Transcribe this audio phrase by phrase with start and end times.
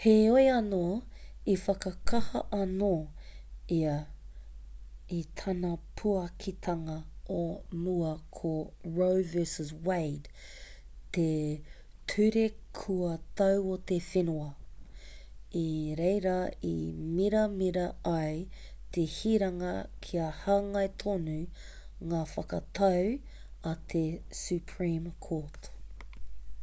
[0.00, 0.80] heoi anō
[1.52, 2.88] i whakakaha anō
[3.76, 3.94] ia
[5.18, 5.70] i tāna
[6.00, 6.96] puakitanga
[7.36, 7.44] o
[7.84, 8.10] mua
[8.40, 8.50] ko
[8.98, 10.34] roe v wade
[11.18, 11.26] te
[12.14, 12.44] ture
[12.80, 14.48] kua tau o te whenua
[15.60, 15.66] i
[16.02, 16.36] reira
[16.72, 16.76] i
[17.16, 18.34] miramira ai
[18.98, 19.74] te hiranga
[20.08, 21.40] kia hāngai tonu
[22.12, 23.08] ngā whakatau
[23.72, 24.08] a te
[24.44, 25.72] supreme court